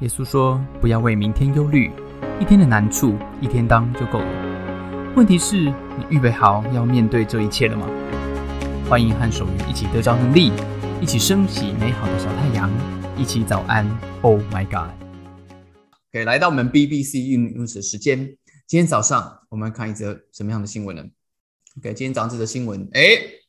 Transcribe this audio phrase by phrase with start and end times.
[0.00, 1.90] 耶稣说：“不要为明天忧虑，
[2.40, 5.12] 一天的难处一天当就够了。
[5.16, 7.84] 问题是，你预备好要面对这一切了吗？”
[8.88, 10.52] 欢迎和守愚一起得着能力，
[11.00, 12.70] 一起升起美好的小太阳，
[13.16, 13.84] 一起早安。
[14.22, 18.24] Oh my God！OK，来到我们 BBC 运用的时间。
[18.68, 21.02] 今天早上我们看一则什么样的新闻呢
[21.78, 23.00] ？OK，今天早上这则新闻，哎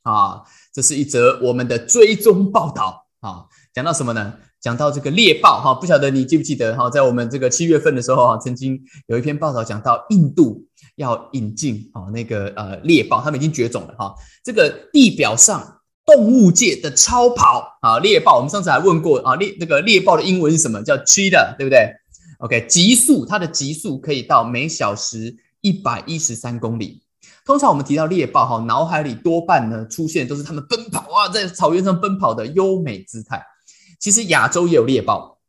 [0.02, 0.42] 啊，
[0.74, 4.34] 这是一则我们的追踪报道啊，讲到什么呢？
[4.62, 14.14] 讲到这个猎豹哈，不晓得你记不记得哈，在我们这个七月份的时候哈，曾经有一篇报道讲到印度要引进啊那个呃猎豹，他们已经绝种了哈。
[14.44, 20.84] 这个地表上动物界的超跑啊猎豹，我们上次还问过啊猎那个猎豹的英文是什么？
[20.84, 21.90] 叫 cheetah，对不对
[22.40, 27.02] ？OK，极速它的极速可以到每小时一百一十三公里。
[27.46, 33.42] 通常我们提到猎豹哈，脑海里多半呢出现都是他们奔跑啊，在草原上奔跑的优美姿态。
[34.00, 35.40] 其实亚洲也有猎豹，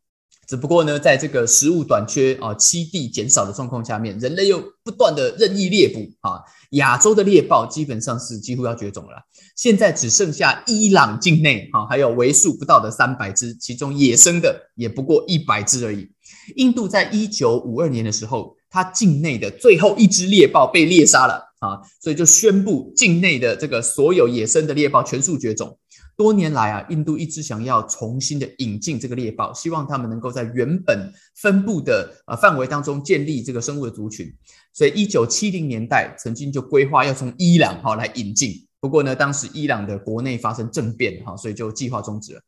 [0.49, 9.23] 只不过呢，在这个食物短缺啊、栖地减少的状况下面，人类又不断的任意猎捕啊，亚洲的猎豹基本上是几乎要绝种了。
[9.55, 16.11] 现在只剩下伊朗境内啊，还有为数不到的三百只，其中野生的也不过一百只而已。
[16.57, 25.79] 印度在一九五二年的时候，它境内的最后一只猎豹被猎杀了啊，所以就宣布境内的这个所有野生的猎豹全数绝种。
[26.21, 34.31] 多年来啊，印度一直想要重新的引进这个猎豹，希望他们能够在原本分布的呃范围当中建立这个生物的族群。
[34.75, 42.43] 所以，一九七零年代曾经就规划要从伊朗哈来引进，不过呢，当时伊朗的国内发生政变哈，所以就计划终止了。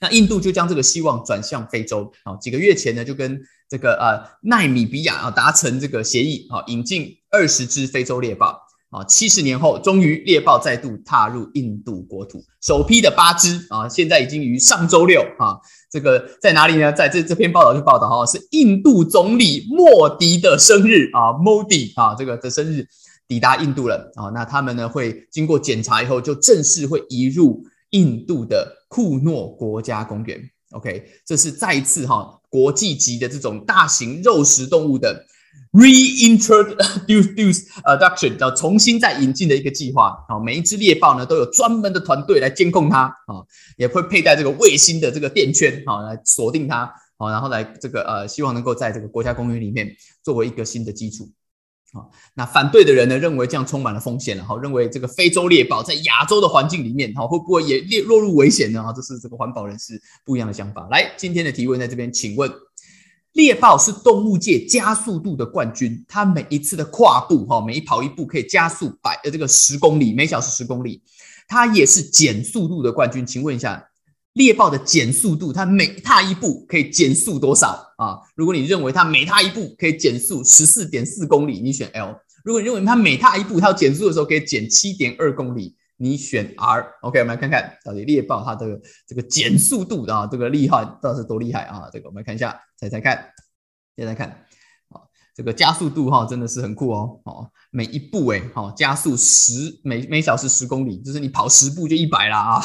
[0.00, 8.61] 那印度就将这个希望转向非洲啊，几个月前呢，就跟这个呃奈米比亚啊达成这个协议啊，引进二十只非洲猎豹。
[8.92, 15.56] 啊，七十年后，终于猎豹再度踏入印度国土，首批的八只啊，现在已经于上周六啊，
[15.90, 16.92] 这个在哪里呢？
[16.92, 22.86] 在这这篇报道就报道哈，是印度总理莫迪的生日啊，Modi 啊，这个的生日
[23.26, 30.38] 抵达印度了啊，那他们呢会经过检查以后，就正式会移入印度的库诺国家公园。
[30.72, 35.24] OK，这是再一次哈国际级的这种大型肉食动物的。
[35.72, 43.40] Reintroduce adoption 叫重新再引进的一个计划啊，每一只猎豹呢都有专门的团队来监控它啊，
[43.78, 49.88] 也会佩戴这个卫星的这个电圈啊来锁定它啊，然后来这个呃希望能够在这个国家公园里面
[50.22, 51.30] 作为一个新的基础
[51.94, 52.04] 啊。
[52.34, 58.92] 那反对的人呢认为这样充满了风险了哈，认为这个非洲猎豹在亚洲的环境里面哈会不会也列落入危险呢啊？
[58.92, 60.86] 这是这个环保人士不一样的想法。
[60.90, 62.52] 来，今天的提问在这边，请问。
[63.32, 71.02] 猎豹是动物界加速度的冠军，它每一次的跨步，哈，每跑一步可以加速百呃这个十公里，每小时十公里。
[71.48, 73.82] 它也是减速度的冠军，请问一下，
[74.34, 78.18] 猎豹的减速度，它每踏一步可以减速多少啊？
[78.34, 82.14] 如果你认为它每踏一步可以减速十四点四公里，你选 L；
[82.44, 85.74] 如果你认为它每踏一步它要减速的时候可以减七点二公里。
[86.02, 88.66] 你选 R，OK，我们来看看到底猎豹它的
[89.06, 91.88] 这个减速度啊，这个厉害到底是多厉害啊？
[91.92, 93.32] 这个我们来看一下，猜猜看，
[93.96, 94.28] 猜猜看，
[94.88, 99.52] 啊，这个加速度哈真的是很酷哦，哦，每一步哎，好加速十
[99.84, 102.62] 每每小时十公里，就是你跑十步就一百啦啊，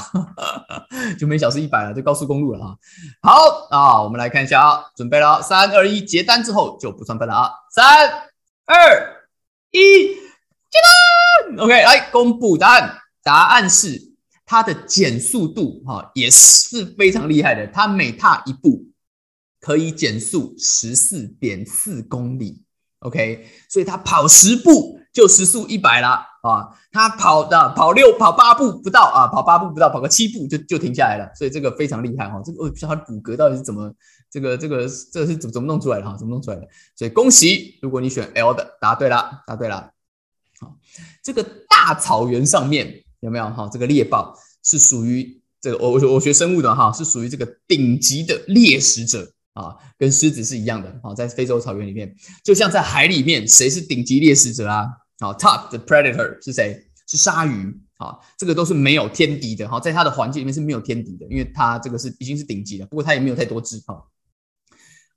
[1.19, 2.75] 就每小时一百了，就高速公路了啊。
[3.21, 8.09] 好啊，我们来看一下啊，准备了，三二一，结单之后就不算分了啊，三
[8.65, 9.27] 二
[9.69, 10.15] 一，
[10.71, 10.79] 结
[11.53, 12.97] 单，OK，来公布答案。
[13.27, 14.13] 答案是
[14.45, 18.85] 它的减速度哈也是非常厉害的，它每踏一步
[19.59, 22.63] 可以减速十四点四公里
[22.99, 26.07] ，OK，所以它跑十步就时速一百了
[26.41, 33.93] 啊，它跑的跑六跑八步不到啊，跑八步不到，跑个七步就就停下来了，所以这个非常厉害哈，这个我不知道它的骨骼到底是怎么
[34.31, 36.65] 这个这个这个是怎怎么弄出来的哈，怎么弄出来的？
[36.95, 39.91] 所以恭喜，如果你选 L 的，答对了，答对了，
[40.61, 40.77] 好，
[41.21, 43.03] 这个大草原上面。
[43.19, 43.69] 有没有哈？
[43.71, 51.13] 这个猎豹是属于这个我我我学生物的哈，是属于这个顶级的猎食者啊，跟狮子是一样的啊。
[51.13, 54.85] 在非洲草原里面，就像在海里面，谁是顶级猎食者啊？
[55.19, 56.85] 好，top 的 predator 是谁？
[57.07, 58.17] 是鲨鱼啊。
[58.37, 62.85] 这个都是没有天敌的哈，在它的环境里面是没有天敌的，因为它这个是已经是顶级的。
[62.85, 64.05] 不过它也没有太多只哈。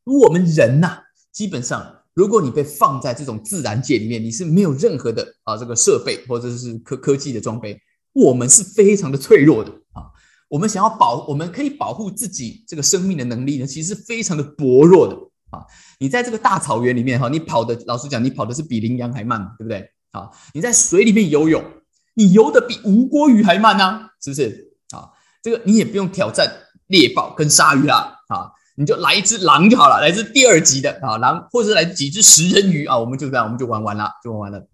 [0.04, 1.00] 我们人呐，
[1.32, 1.96] 基本上。
[2.12, 7.80] 如果你被放在这种自然界里面，你是没有任何的啊这个设备或者是科科技的装备，
[8.12, 10.10] 我们是非常的脆弱的啊。
[10.48, 15.14] 我们想要保，我们可以保护自己这个生命的能力呢，其实是非常的薄弱的
[15.50, 15.64] 啊。
[15.98, 19.90] 你在这个大草原里面哈，你跑的，老实讲，你跑的是比羚羊还慢，对不对？
[20.12, 21.62] 啊，你在水里面游泳，
[22.14, 24.72] 你游的比吴锅鱼还慢呢，是不是？
[24.90, 25.10] 啊，
[25.42, 26.50] 这个你也不用挑战
[26.88, 28.52] 猎豹跟鲨鱼啦，啊。
[28.76, 34.66] 你就来一只狼就好了，来自第二级的啊狼，或者是来几只食人鱼啊，我们就这样，我们就玩完了，就玩完了。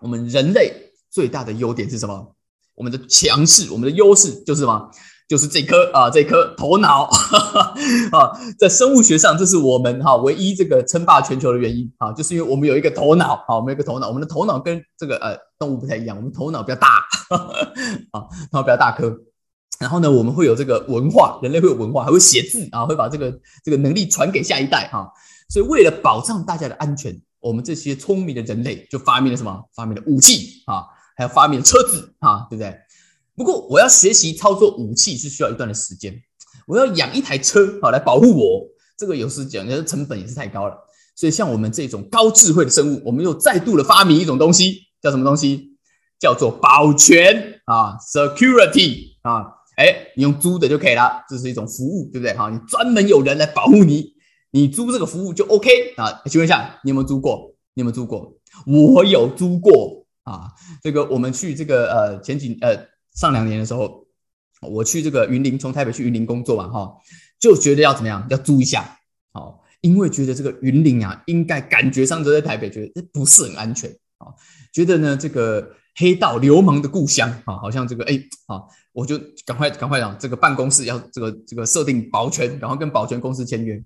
[0.00, 2.35] 我们人类最大的优点是什么？
[2.76, 4.88] 我们的强势，我们的优势就是什么？
[5.28, 7.02] 就是这颗啊，这颗头脑
[8.12, 17.02] 啊，在生物学上，这是我们哈唯一这个称霸全球的原因啊，就是因为我们有一个头脑啊，我们有一个头脑，我们的头脑跟这个呃动物不太一样，我们头脑比较大
[18.12, 18.20] 啊，
[18.52, 19.12] 头脑比较大颗。
[19.80, 25.10] 然后呢，我们会有这个文化，人类会有文化，还会写字啊，会把这个这个能力传给下一代哈。
[25.48, 29.60] 所以为了保障大家的安全，我们这些聪明的人类就发明了什么？
[29.74, 30.84] 发明了武器啊，
[31.16, 32.78] 还有发明车子啊，对不对？
[33.34, 36.14] 不过，我要学习操作武器是需要一段的时间。
[36.66, 38.66] 我要养一台车，好来保护我。
[38.96, 40.74] 这个有时讲，的成本也是太高了。
[41.14, 45.76] 所以，像我们这种高智慧的生物，我们又再度的发明一种东西，叫什么东西？
[46.18, 49.44] 叫做保全啊，security 啊。
[49.76, 52.34] 哎，你用租的就可以了，这是一种服务，对不对？
[52.34, 54.14] 好，你专门有人来保护你，
[54.50, 56.22] 你租这个服务就 OK 啊。
[56.24, 57.54] 请问一下，你有没有租过？
[57.74, 58.34] 你有没有租过？
[58.66, 60.52] 我有租过啊。
[60.82, 62.94] 这个我们去这个呃前几呃。
[63.16, 64.06] 上两年的时候，
[64.60, 66.94] 我去这个云林，从台北去云林工作嘛，哈，
[67.40, 68.98] 就觉得要怎么样，要租一下，
[69.32, 74.28] 好，因为觉得这个云林啊，应该感觉上都在台北，觉得不是很安全啊，
[74.70, 83.82] 觉得呢这个黑道流氓的故乡啊，好像这个哎，好，我就赶快赶快让这个办公室要这个这个设定保全，然后跟保全公司签约，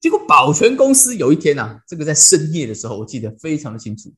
[0.00, 4.10] 结果保全公司有一天呐，这个在深夜的时候，我记得非常的清楚。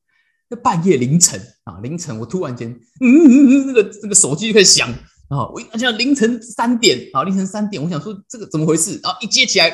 [0.48, 2.70] 那半夜凌晨啊，凌晨我突然间，
[3.00, 4.88] 嗯嗯嗯，那个那个手机就开始响
[5.28, 9.00] 啊，我而且凌晨三点啊，凌晨三点，我想说这个怎么回事？
[9.02, 9.70] 然后一接起来，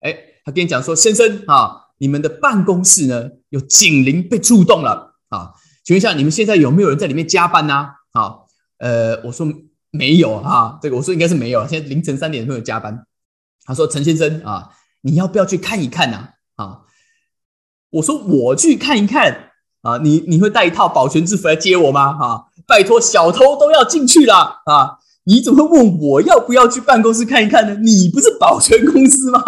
[0.00, 0.12] 哎，
[0.44, 5.52] 他跟你讲说，先生啊，你们的办公室呢有警铃被触动了啊，
[5.84, 7.88] 请问一下，你们现在有没有人在里面加班呢？
[8.10, 8.34] 啊，
[8.78, 9.46] 呃，我说
[9.92, 13.06] 没有啊，这个我说应该是没有，现在凌晨三点都有加班。
[13.64, 14.70] 他说陈先生啊，
[15.02, 16.30] 你要不要去看一看呢？
[16.56, 16.80] 啊，
[17.90, 19.50] 我说我去看一看。
[19.82, 22.12] 啊，你你会带一套保全制服来接我吗？
[22.12, 24.98] 哈，拜托，小偷都要进去了啊！
[25.24, 27.74] 你怎么会问我要不要去办公室看一看呢？
[27.82, 29.40] 你不是保全公司吗？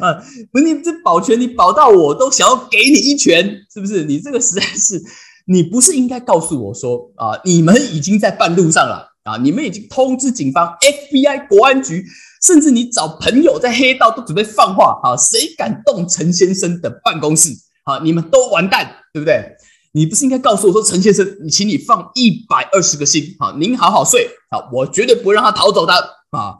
[0.00, 0.22] 啊，
[0.52, 4.04] 不是你这保全，你保到我都想要给你一拳，是不是？
[4.04, 5.02] 你这个实在是，
[5.46, 12.04] 你不是应该告诉我说啊，你们已经在半路上了啊，你们已经通知警方、FBI、国安局，
[12.42, 17.50] 甚至你找朋友在黑道都准备放话啊，谁敢动陈先生的办公室？
[17.84, 19.56] 好，你们都完蛋，对不对？
[19.92, 25.92] 你不是应该告诉我说，陈先生，你请你放一百二十个心，好，您好好睡，好，我绝对不会让他逃走的
[26.30, 26.58] 啊！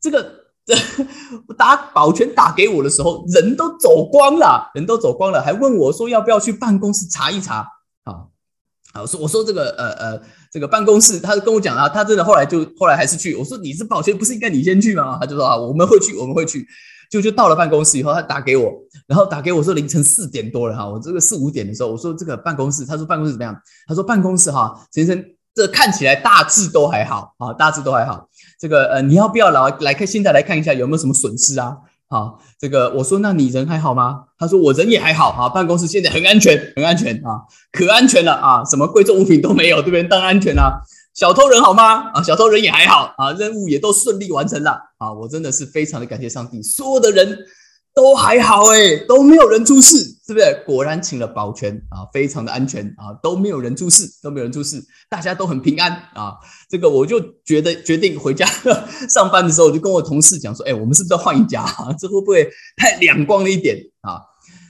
[0.00, 0.24] 这个，
[0.64, 0.76] 这
[1.56, 7.66] 打保全打给我的时候，人都走光了，人都走光了，还问我说要不要去办公室查一查？
[8.04, 8.30] 啊，
[8.92, 10.22] 好，说我说这个，呃呃，
[10.52, 13.34] 这个办公室，他跟我讲啊，他真的后来就后来还是去。
[13.34, 15.18] 我说你是保全，不是应该你先去吗？
[15.20, 16.64] 他就说啊，我们会去，我们会去。
[17.10, 18.72] 就就到了办公室以后，他打给我，
[19.06, 23.56] 然后打给我说凌晨四点多了哈，我这个四五点的时候，我说这个办公室，他说办公室怎么样？
[23.86, 25.24] 他说办公室哈，先生，
[25.54, 28.28] 这看起来大致都还好啊，大致都还好。
[28.60, 30.06] 这个呃，你要不要来来看？
[30.06, 31.76] 现在来看一下有没有什么损失啊？
[32.10, 34.24] 好，这个我说那你人还好吗？
[34.38, 40.02] 他说我人也还好啊，办公室现在很安全，很安全啊，可安全了啊，什么贵重物品都没有，对不对？
[40.04, 40.80] 当然安全啦。
[41.18, 42.12] 小偷人好吗？
[42.12, 47.36] 啊，小偷人也还好啊，任务也都顺利完成了啊，我真的是非常的感谢上帝，所有的人
[47.92, 50.62] 都还好哎，都没有人出事，是不是？
[50.64, 56.36] 果然请了保全啊，非常的安全啊，都没有人出事，都没有人出事，大家都很平安啊。
[56.70, 58.46] 这个我就觉得决定回家
[59.08, 61.62] 上班的时候，我就跟我同事讲说，哎，我们是不是要换一家？
[61.62, 64.20] 啊 这会不会太两光了一点啊？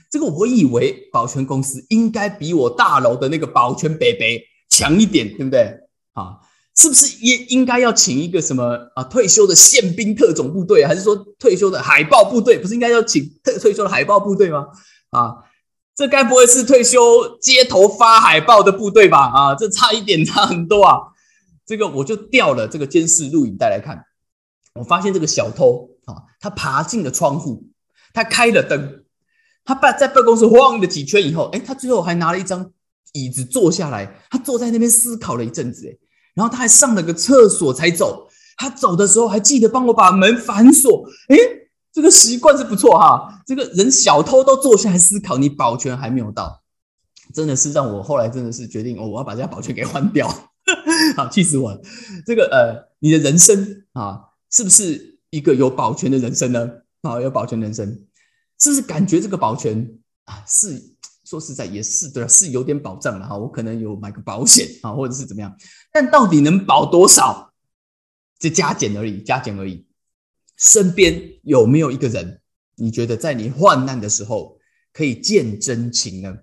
[0.09, 5.81] 这个我以为保全公司应该比我大楼的那个保全北北强一点，对不对？
[6.13, 6.35] 啊，
[6.79, 8.63] 是不是也应该要请一个什么
[8.95, 12.57] 啊退休的宪兵特种部队，还是说退休的海豹部队？
[12.57, 14.67] 不是应该要请退退休的海豹部队吗？
[15.09, 15.43] 啊，
[15.93, 19.27] 这该不会是退休街头发海报的部队吧？
[19.27, 20.99] 啊，这差一点差很多啊！
[21.65, 24.05] 这个我就调了这个监视录影带来看，
[24.75, 27.67] 我发现这个小偷啊，他爬进了窗户，
[28.13, 29.03] 他开了灯，
[29.65, 32.71] 他办在办公室晃了几圈以后，哎，他最后还拿了一张。
[33.13, 35.97] 椅子坐下来，他坐在那边思考了一阵子，哎，
[36.39, 38.29] 然后他还上了个厕所才走。
[38.55, 41.35] 他走的时候还记得帮我把门反锁，哎，
[41.91, 43.41] 这个习惯是不错哈。
[43.45, 46.61] 这个人小偷都坐下来思考，你保全还没有到，
[47.33, 50.27] 真的是让我后来真的是决定，哦，我要把这家保全给换掉，
[51.17, 51.81] 好气死我了。
[52.25, 56.69] 这个呃，你的人生啊，是不是一个有保全的人生呢？
[57.01, 57.85] 啊，有保全人生，
[58.59, 60.95] 是不是感觉这个保全啊是？
[61.29, 63.37] 说实在也是对，是有点保障了哈。
[63.37, 65.55] 我可能有买个保险啊，或者是怎么样，
[65.91, 67.53] 但到底能保多少？
[68.39, 69.85] 这加减而已，加减而已。
[70.57, 72.41] 身边有没有一个人，
[72.77, 74.57] 你觉得在你患难的时候
[74.91, 76.35] 可以见真情呢？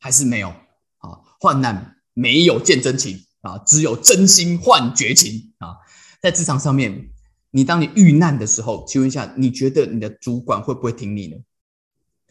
[0.00, 1.20] 还是没有啊？
[1.38, 5.76] 患难没有见真情啊，只有真心换绝情啊！
[6.20, 7.10] 在职场上面，
[7.52, 11.36] 你当你遇难的时候，请问一下，你觉得你的主管会不会挺你呢？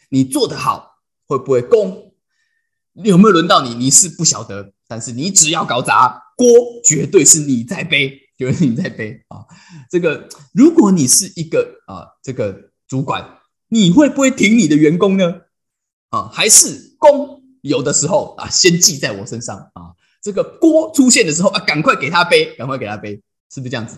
[0.10, 0.87] 你做得好，
[1.28, 2.14] 会不会攻？
[3.04, 3.76] 有没有轮到你？
[3.76, 6.48] 你是不晓得，但是你只要搞砸，锅
[6.84, 9.46] 绝对是你在背，绝对是你在背啊！
[9.92, 15.42] 这个，如果你是一个啊，这个主管，你会不会挺你的员工呢？
[16.10, 17.44] 啊，还是攻？
[17.62, 19.94] 有的时候啊，先记在我身上啊，
[20.24, 23.22] 这个锅出现的时候啊，赶快给他背，赶快给他背，
[23.54, 23.98] 是不是这样子？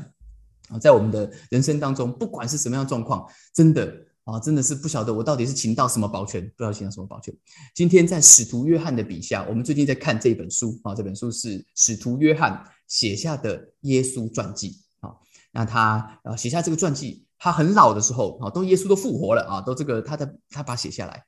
[0.68, 4.09] 啊，在我们的人生当中，不管是什么样状况，真的。
[4.30, 7.34] 啊，真的是不晓得我到底是请到什么保全，不知道请到什么保全。
[7.74, 15.10] 今天在使徒约翰的笔下，我们最近在看这本书啊，这本书是使徒约翰写下的耶稣传记啊。
[15.52, 21.24] 那他啊写下这个传记，他很老的时候啊，都耶稣都复活了啊，都这个他的他把写下来，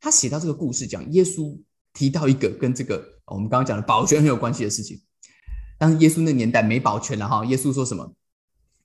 [0.00, 1.54] 他写到这个故事，讲耶稣
[1.92, 4.98] 提到一个跟这个我们刚刚讲的保全很有关系的事情。
[5.76, 8.14] 当耶稣那年代没保全了哈，耶稣说什么？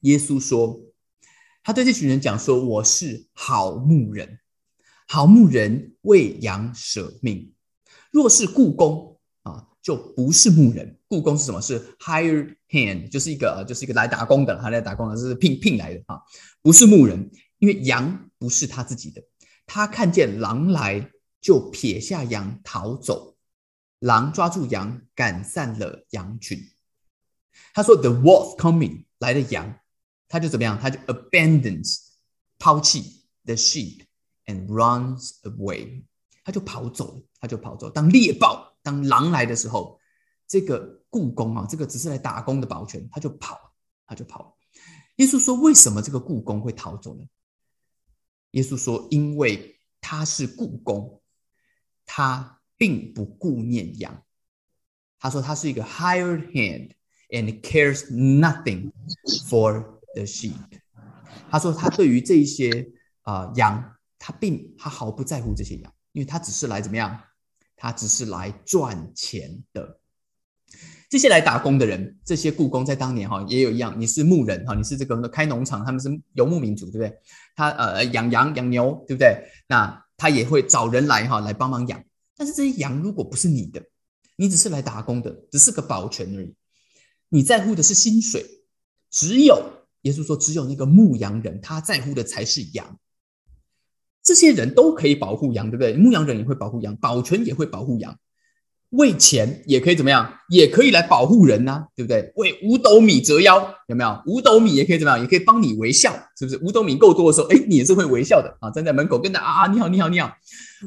[0.01, 0.81] 耶稣说。
[1.63, 4.39] 他对这群人讲说：“我是好牧人，
[5.07, 7.53] 好牧人为羊舍命。
[8.11, 10.99] 若是雇工啊，就不是牧人。
[11.07, 11.61] 雇工是什么？
[11.61, 16.19] 是 hired hand，就是一个就是一个来打工的，他来打工的，这是聘聘来的啊，
[16.61, 17.31] 不是牧人。
[17.59, 19.23] 因为羊不是他自己的，
[19.65, 23.37] 他看见狼来，就撇下羊逃走。
[23.99, 26.59] 狼抓住羊，赶散了羊群。
[27.73, 29.79] 他说：‘The wolf coming，来的羊。’
[30.33, 30.79] 他就怎么样？
[30.79, 31.99] 他就 abandons
[32.57, 33.99] 抛弃 the sheep
[34.47, 36.03] and runs away，
[36.43, 37.87] 他就跑走了，他就跑走。
[37.87, 39.99] 当猎豹、当狼来的时候，
[40.47, 43.75] 这个故宫啊，这个只是来打工的保全，他就跑，
[44.07, 44.57] 他就跑。
[45.17, 47.23] 耶稣说：“为什么这个故宫会逃走呢？”
[48.57, 51.21] 耶稣说：“因为他是故宫，
[52.07, 54.23] 他并不顾念羊。
[55.19, 56.93] 他说他是一个 hired hand
[57.29, 58.91] and cares nothing
[59.47, 60.53] for。” The sheep，
[61.49, 62.87] 他说他对于这一些
[63.23, 67.19] 啊羊，他并他毫不在乎这些羊，因为他只是来怎么样？
[67.75, 69.99] 他只是来赚钱的。
[71.09, 77.17] 这些来打工的人，这些雇工在当年哈也有一样，你是牧人哈，你是这个开农场，他们是游牧民族，对不对？
[77.55, 79.43] 他呃养羊养牛，对不对？
[79.67, 82.03] 那他也会找人来哈来帮忙养。
[82.35, 83.83] 但是这些羊如果不是你的，
[84.37, 86.55] 你只是来打工的，只是个保全而已。
[87.29, 88.63] 你在乎的是薪水，
[89.09, 89.82] 只有。
[90.03, 92.97] 耶稣说：“只有那个牧羊人，他在乎的才是羊。
[94.23, 95.93] 这些人都可以保护羊，对不对？
[95.95, 98.17] 牧羊人也会保护羊，保全也会保护羊，
[98.91, 100.33] 为钱也可以怎么样？
[100.49, 102.31] 也可以来保护人呐，对不对？
[102.35, 104.21] 为五斗米折腰，有没有？
[104.25, 105.19] 五斗米也可以怎么样？
[105.21, 106.57] 也可以帮你微笑，是不是？
[106.63, 108.69] 五斗米够多的时候，哎，你也是会微笑的啊！
[108.71, 110.31] 站在门口跟他啊啊，你好，你好，你好。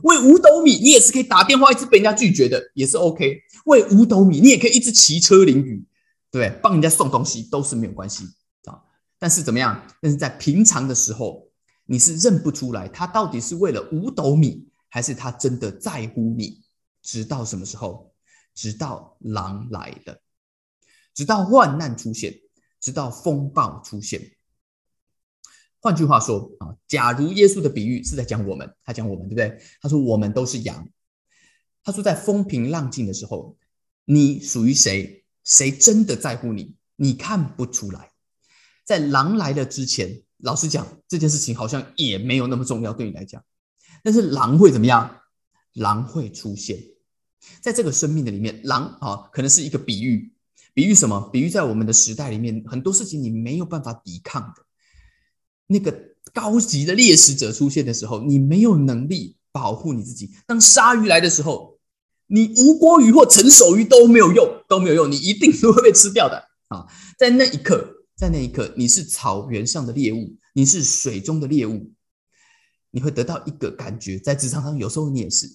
[0.02, 3.40] 为五斗米，你也是可以打电话一直被人家拒绝的，也是 OK。
[3.64, 5.84] 为五斗米，你也可以一直骑车淋雨，
[6.30, 6.58] 对对？
[6.62, 8.24] 帮人家送东西都是没有关系。”
[9.18, 9.86] 但是怎么样？
[10.00, 11.48] 但是在平常的时候，
[11.84, 16.62] 你是认不出来他到底是为了五斗米，还是他真的在乎你。
[17.02, 18.12] 直到什么时候？
[18.54, 20.20] 直到狼来了，
[21.14, 22.40] 直到患难出现，
[22.80, 24.32] 直到风暴出现。
[25.78, 29.62] 换句话说啊，假如耶稣的比喻是在讲我们，他讲我们，对不对？
[29.80, 30.88] 他说我们都是羊。
[31.84, 33.56] 他说在风平浪静的时候，
[34.06, 35.24] 你属于谁？
[35.44, 36.74] 谁真的在乎你？
[36.96, 38.10] 你看不出来。
[38.86, 43.42] 在狼来了之前，老实讲，这件事情好像也没有那么重要，对你来讲。
[44.04, 45.22] 但是狼会怎么样？
[45.72, 46.78] 狼会出现
[47.60, 48.60] 在这个生命的里面。
[48.62, 50.32] 狼啊，可能是一个比喻，
[50.72, 51.28] 比喻什么？
[51.32, 54.62] 比喻在我们的时代里面，很多事情你没有办法抵抗的。
[55.66, 55.92] 那个
[56.32, 60.30] 高级的猎食者出现的时候，你没有能力保护你自己。
[60.46, 61.80] 当鲨鱼来的时候，
[62.28, 66.38] 你无锅鱼或成熟鱼都没有用，都没有用，你一定都会被吃掉的
[66.68, 66.86] 啊！
[67.18, 67.95] 在那一刻。
[68.16, 71.92] 在那一刻，你是草原上的猎物，你是水中的猎物，
[72.90, 74.18] 你会得到一个感觉。
[74.18, 75.46] 在职场上，有时候你也是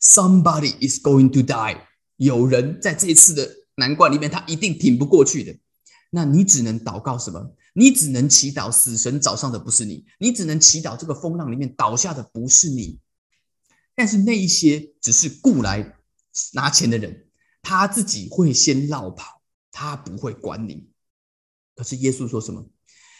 [0.00, 1.78] ，somebody is going to die，
[2.16, 5.54] 有人在这一次的难关里面，他一定挺不过去的。
[6.10, 7.54] 那你只能祷告什么？
[7.74, 12.98] 你只能祈祷死神找上的不是你，你只能祈祷这个风浪里面倒下的不是你。
[13.94, 15.94] 但是那一些只是雇来
[16.54, 17.26] 拿钱的人，
[17.60, 20.88] 他自己会先绕跑，他不会管你。
[21.78, 22.68] 可是耶稣说什么？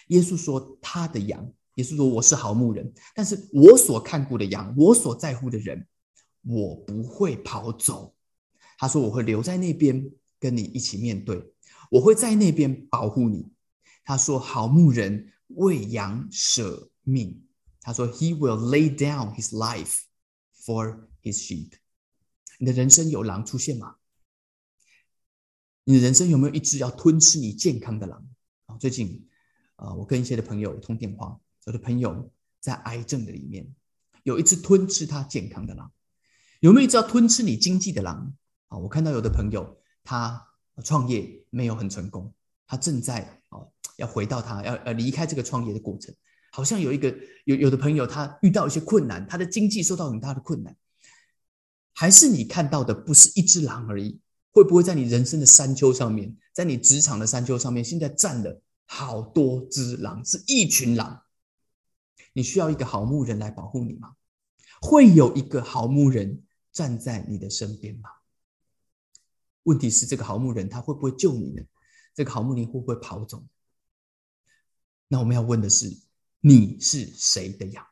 [0.08, 1.52] 耶稣说他的羊。
[1.74, 5.86] 耶稣说我是好牧人，但是我所看顾的羊，我所在乎的人，
[6.42, 8.16] 我不会跑走。
[8.78, 10.10] 他说我会留在那边
[10.40, 11.40] 跟你一起面对，
[11.92, 13.52] 我会在那边保护你。
[14.02, 17.44] 他说好牧人为羊舍命。
[17.80, 20.00] 他说：“He will lay down his life
[20.66, 21.74] for his sheep。”
[22.58, 23.94] 你的人生有狼出现吗？
[25.84, 28.28] 你的人生有没有一只要吞吃你健康的狼
[28.68, 28.76] 啊？
[28.78, 29.28] 最近
[29.76, 33.66] 啊，我跟一些的朋友通电话，有的朋友在癌症的里面，
[34.22, 35.90] 有一只吞吃他健康的狼，
[36.60, 38.32] 有没有一只要吞吃你经济的狼
[38.68, 38.78] 啊？
[38.78, 40.46] 我看到有的朋友他
[40.84, 42.32] 创业没有很成功，
[42.66, 43.58] 他正在啊
[43.96, 46.14] 要回到他要呃离开这个创业的过程，
[46.52, 50.76] 好像有一个有有的朋友他遇到一些困难，他的经济受到很大的困难，
[51.94, 54.20] 还是你看到的不是一只狼而已？
[54.52, 61.22] 会不会在你人生的山丘上面，在你职场的山丘上面，现在站了好多只狼，是一群狼？
[62.32, 64.14] 你需要一个好牧人来保护你吗？
[64.80, 68.10] 会有一个好牧人站在你的身边吗？
[69.64, 71.62] 问题是，这个好牧人他会不会救你呢？
[72.14, 73.44] 这个好牧人会不会跑走？
[75.08, 76.00] 那我们要问的是，
[76.40, 77.84] 你是谁的羊？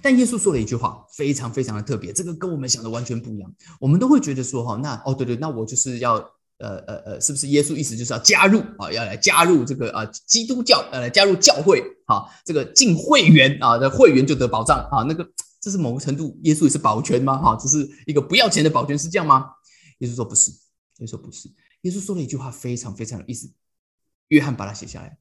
[0.00, 3.54] 但耶稣说了一句话，非常非常的特别，这个跟我们想的完全不一样。
[3.80, 6.14] 我们都会觉得说，哈，那哦，对对，那我就是要，
[6.58, 15.28] 呃呃呃，是不是耶稣意思就是要加入啊，要来加入这个啊基督教，呃，加入教会啊，这个进会员啊，的会员就得保障啊，那个
[15.60, 17.36] 这是某个程度，耶稣也是保全吗？
[17.38, 19.46] 哈，这是一个不要钱的保全，是这样吗？
[19.98, 20.50] 耶稣说不是，
[20.98, 21.48] 耶稣说不是，
[21.82, 23.50] 耶稣说了一句话非常非常有意思，
[24.28, 25.18] 约翰把它写下来，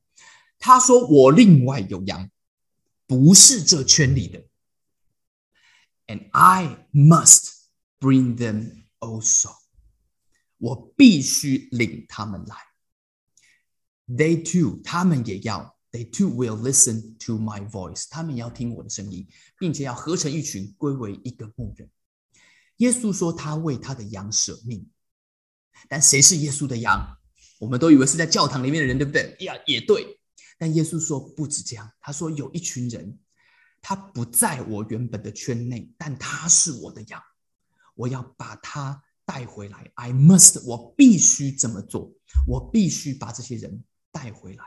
[0.60, 2.30] 他说我另外有羊，
[3.08, 4.42] 不是这圈里的。
[6.12, 7.54] And I must
[8.02, 9.52] bring them also。
[10.58, 12.58] 我必须领他们来。
[14.08, 15.78] They too，他们也要。
[15.94, 18.08] They too will listen to my voice。
[18.10, 19.26] 他们也要听我的声音，
[19.58, 21.90] 并且要合成一群，归为一个牧人。
[22.78, 24.90] 耶稣说他为他的羊舍命。
[25.88, 27.18] 但谁是耶稣的羊？
[27.60, 29.38] 我们都以为是在教堂里面的人，对不对？
[29.40, 30.20] 呀，也对。
[30.58, 33.18] 但耶稣说不止这样，他说有一群人。
[33.82, 37.22] 他不在我原本的圈内，但他是我的羊，
[37.96, 39.92] 我要把他带回来。
[39.96, 42.14] I must，我必须这么做，
[42.48, 44.64] 我必须把这些人带回来。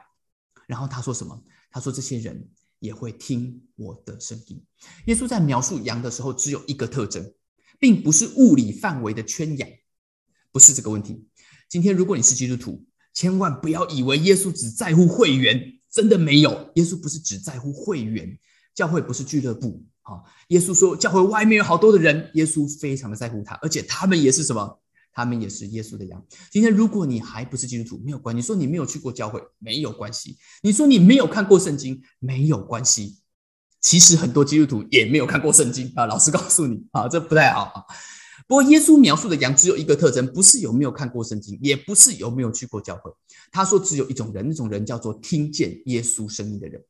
[0.66, 1.42] 然后他说什么？
[1.70, 2.48] 他说这些人
[2.80, 4.64] 也会听我的声音。
[5.06, 7.34] 耶稣在描述羊的时候，只有一个特征，
[7.78, 9.68] 并不是物理范围的圈养，
[10.50, 11.28] 不是这个问题。
[11.68, 16.72] 今天如果你是基督徒，千万不要以为耶稣只在乎会员，真的没有。
[16.74, 18.38] 耶稣不是只在乎会员。
[18.74, 20.22] 教会不是俱乐部啊！
[20.48, 24.80] 耶稣说，教会外面有好多的人，耶稣非常的在乎他，而且他们也是什么？
[25.12, 26.20] 他们也是耶稣的羊。
[26.50, 28.36] 今天如果你还不是基督徒，没有关系。
[28.36, 30.36] 你说你没有去过教会，没有关系。
[30.62, 33.20] 你说你没有看过圣经，没有关系。
[33.80, 36.06] 其实很多基督徒也没有看过圣经啊！
[36.06, 37.84] 老实告诉你啊，这不太好啊。
[38.48, 43.10] 不过耶稣描述的羊只有一个特征，不是有没有看过圣经，也不是有没有去过教会。
[43.52, 46.82] 他说只有一种人，那种人叫做听见耶稣声音的人。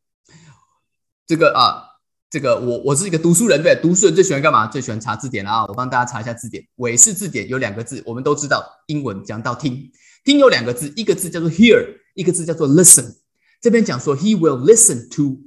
[1.27, 1.83] 这个啊，
[2.29, 4.67] 这个我我是一个读书人，对读书人最喜欢干嘛？
[4.67, 5.65] 最喜欢查字典啊！
[5.67, 6.63] 我帮大家查一下字典。
[6.77, 9.91] 韦氏字典有两个字，我们都知道，英文讲到听，
[10.23, 11.83] 听有两个字，一个字叫做 hear，
[12.15, 13.15] 一个字叫做 listen。
[13.63, 15.41] 这边讲说 he will listen to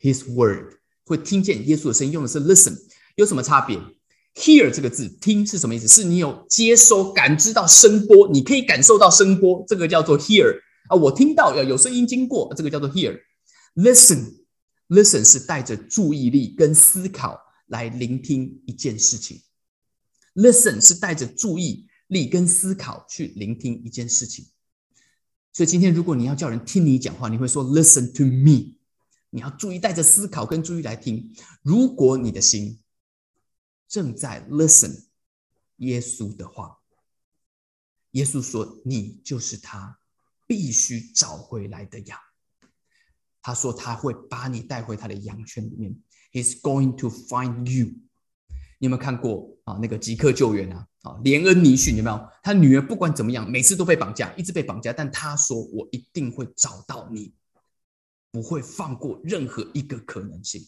[0.00, 2.76] his word，会听见耶稣的声音，用的是 listen，
[3.16, 3.76] 有什么差别
[4.36, 5.88] ？hear 这个字听是什么意思？
[5.88, 10.94] 是你有接收、感知到声波，你可以感受到声波，这个叫做 hear 啊。
[10.94, 13.18] 我听到要有声音经过，这个叫做 hear。
[13.74, 14.43] listen。
[14.88, 19.42] Listen 是带着注意力跟思考来聆听一件事情。
[20.34, 24.46] Listen 是带着注意力跟思考去聆听一件事情。
[25.52, 28.76] 所以今天如果你要叫人听你讲话，你会说 Listen to me。
[29.30, 31.34] 你要注意带着思考跟注意来听。
[31.62, 32.80] 如果你的心
[33.88, 35.06] 正在 Listen
[35.76, 36.78] 耶稣的话，
[38.12, 39.98] 耶稣说你就是他
[40.46, 42.18] 必须找回来的羊。
[43.44, 45.94] 他说他会把你带回他的羊圈里面。
[46.32, 47.92] He's going to find you。
[48.78, 49.78] 你有没有看过啊？
[49.82, 50.86] 那个即刻救援啊？
[51.02, 52.28] 啊，连恩尼逊有没有？
[52.42, 54.94] 他女儿不管怎么样，每次都被绑架，一直被绑架。
[54.94, 57.34] 但他说：“我一定会找到你，
[58.32, 60.66] 不会放过任何一个可能性。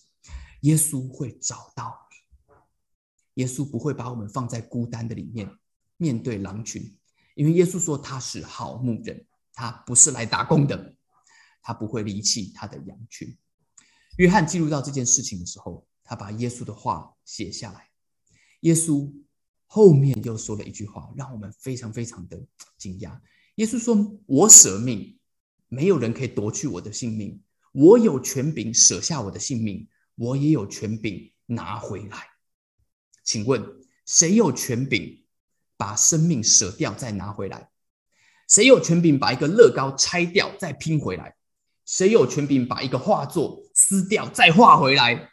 [0.60, 3.42] 耶稣会找到你。
[3.42, 5.50] 耶稣不会把我们放在孤单的里面，
[5.96, 6.94] 面对狼群，
[7.34, 10.92] 因为耶稣说他是好牧人，他不是来打工的。”
[11.66, 13.36] 他不会离弃他的羊群。
[14.18, 17.88] 约翰记录到这件事情的时候，他把耶稣的话写下来。
[18.60, 19.12] 耶稣
[19.66, 22.40] 后面又说了一句话，让我们非常非常的
[22.78, 23.18] 惊讶。
[23.56, 25.18] 耶稣说：“我舍命，
[25.66, 27.42] 没有人可以夺去我的性命。
[27.72, 32.28] 我有权柄舍下我的性命，我也有权柄拿回来。
[33.24, 33.60] 请问，
[34.04, 35.24] 谁有权柄
[35.76, 37.68] 把生命舍掉再拿回来？
[38.48, 41.34] 谁有权柄把一个乐高拆掉再拼回来？”
[41.86, 45.30] 谁有权柄把一个画作撕掉再画回来？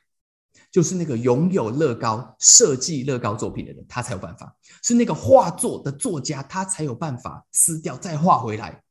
[0.72, 4.56] 就是那个拥有乐高设计乐高作品的人，他才有办法。
[4.82, 8.82] 是那个画作的作家，他才有办法撕掉再画回来。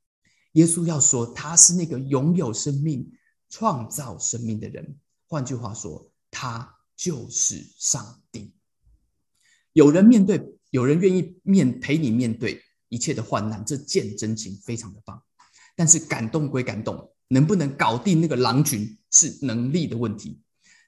[0.53, 3.11] 耶稣要说，他是那个拥有生命、
[3.49, 4.97] 创造生命的人。
[5.27, 8.55] 换句话说，他就是上帝。
[9.73, 15.21] 有人面对，有人愿意面陪你面对一切的患难，这见真情非常的棒。
[15.75, 20.39] 但是感动归感动，能不能搞定那个狼群是能力的问题。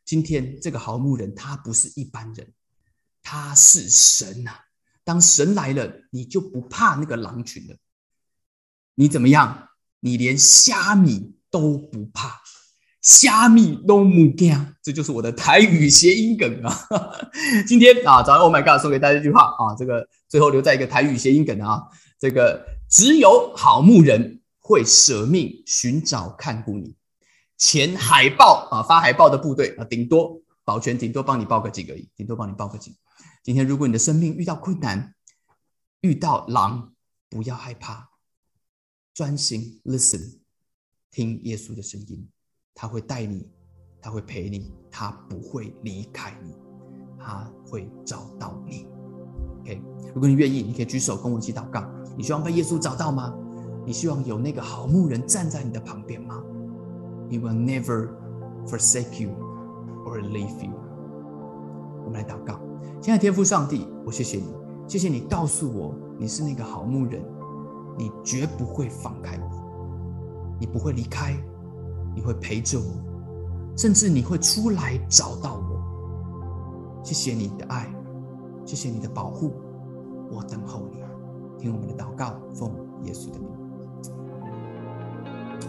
[0.05, 2.53] 今天这个好牧人，他不是一般人，
[3.23, 4.53] 他是神呐！
[5.05, 7.77] 当神来了，你就不怕那个狼群了。
[8.97, 9.71] 你怎么样？
[10.01, 12.43] 你连虾米都不怕，
[13.01, 14.75] 虾米都不惊。
[14.83, 16.87] 这就是我的台语谐音梗啊！
[17.67, 21.83] 今天啊，早上 Oh my God，送给大家一句话啊，这个最后留在一个台语谐音梗啊，
[22.19, 26.97] 这个只有好牧人会舍命寻找看顾你。
[27.59, 32.97] 前海报啊，发海报的部队啊，顶多保全，顶多帮你报个警而已，顶多帮你报个警。
[33.43, 35.15] 今天如果你的生命遇到困难，
[36.01, 36.95] 遇到狼，
[37.29, 38.09] 不要害怕，
[39.13, 40.39] 专心 listen，
[41.11, 42.27] 听耶稣的声音，
[42.75, 43.47] 他会带你，
[44.01, 46.57] 他会陪你，他不会离开你，
[47.21, 48.87] 他会找到你。
[49.61, 49.83] OK，
[50.15, 51.87] 如果你愿意，你可以举手跟我一起祷告。
[52.17, 53.39] 你希望被耶稣找到吗？
[53.87, 56.43] 你希望有那个好牧人站在你的旁边吗
[57.29, 58.09] ？He will never
[58.67, 59.31] forsake you
[60.07, 60.73] or leave you。
[62.05, 62.59] 我们来祷告，
[63.01, 64.55] 亲爱的天父上帝，我谢谢你，
[64.87, 67.23] 谢谢你告诉我你是那个好牧人，
[67.99, 71.37] 你绝不会放开我，你不会离开，
[72.15, 77.03] 你会陪着我，甚至你会出来找到我。
[77.03, 77.95] 谢谢你的爱，
[78.65, 79.53] 谢谢你的保护，
[80.31, 81.03] 我等候你。
[81.57, 82.71] 听我们的祷告，奉
[83.05, 83.64] 耶稣的名。